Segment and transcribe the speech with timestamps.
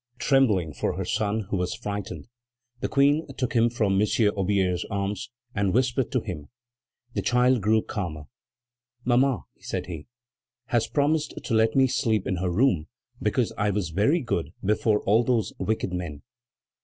[0.17, 2.27] Trembling for her son, who was frightened,
[2.79, 4.07] the Queen took him from M.
[4.35, 6.49] Aubier's arms and whispered to him.
[7.13, 8.23] The child grew calmer.
[9.05, 10.07] "Mamma," said he,
[10.69, 12.87] "has promised to let me sleep in her room
[13.21, 16.23] because I was very good before all those wicked men."